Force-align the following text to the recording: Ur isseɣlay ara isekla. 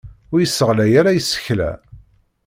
Ur 0.33 0.39
isseɣlay 0.41 0.93
ara 0.99 1.17
isekla. 1.19 1.71